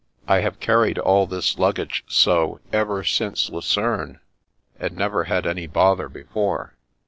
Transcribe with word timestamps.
I 0.27 0.39
have 0.39 0.59
carried 0.59 0.97
all 0.97 1.27
this 1.27 1.59
luggage 1.59 2.03
so, 2.07 2.59
ever 2.73 3.03
since 3.03 3.51
Lucerne, 3.51 4.19
and 4.79 4.95
never 4.97 5.25
had 5.25 5.45
any 5.45 5.67
bother 5.67 6.09
before." 6.09 6.73